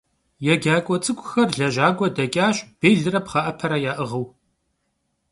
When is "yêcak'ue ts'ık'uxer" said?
0.45-1.49